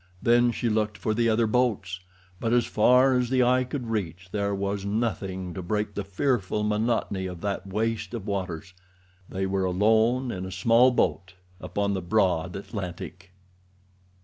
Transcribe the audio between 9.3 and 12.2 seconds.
were alone in a small boat upon the